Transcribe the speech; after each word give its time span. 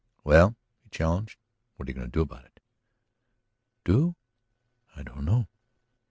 "Well," 0.23 0.55
he 0.81 0.89
challenged, 0.89 1.37
"what 1.75 1.87
are 1.87 1.91
you 1.91 1.95
going 1.95 2.07
to 2.07 2.11
do 2.11 2.21
about 2.21 2.45
it?" 2.45 2.59
"Do? 3.85 4.15
I 4.95 5.03
don't 5.03 5.25
know!" 5.25 5.47